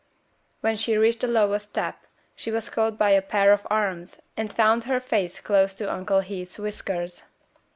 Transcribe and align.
When 0.61 0.77
she 0.77 0.97
reached 0.97 1.19
the 1.21 1.27
lowest 1.27 1.69
step 1.69 2.07
she 2.35 2.49
was 2.49 2.71
caught 2.71 2.93
up 2.93 2.97
by 2.97 3.11
a 3.11 3.21
pair 3.21 3.53
of 3.53 3.67
arms, 3.69 4.19
and 4.35 4.51
found 4.51 4.85
her 4.85 4.99
face 4.99 5.39
close 5.39 5.75
to 5.75 5.83
her 5.83 5.91
Uncle 5.91 6.21
Heath's 6.21 6.57
whiskers. 6.57 7.21